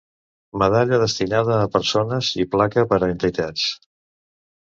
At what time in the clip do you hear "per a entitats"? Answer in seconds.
2.95-3.67